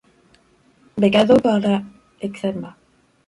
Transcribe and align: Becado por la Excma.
Becado 0.97 1.37
por 1.37 1.61
la 1.61 1.83
Excma. 2.19 2.75